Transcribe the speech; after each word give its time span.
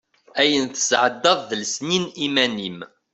Ayen 0.41 0.65
tesɛeddaḍ 0.67 1.39
d 1.49 1.51
lesnin 1.61 2.05
iman-im. 2.25 2.79